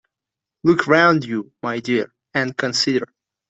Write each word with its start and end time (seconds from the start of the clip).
Look 0.63 0.87
round 0.87 1.25
you, 1.25 1.51
my 1.61 1.79
dear, 1.79 2.11
and 2.33 2.57
consider. 2.57 3.05